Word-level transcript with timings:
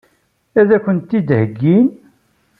Ad 0.59 0.69
kent-tent-id-heggint? 0.83 1.93